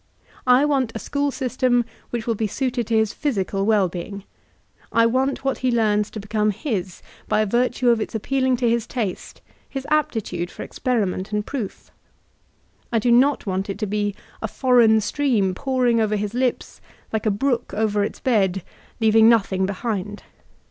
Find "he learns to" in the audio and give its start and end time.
5.59-6.19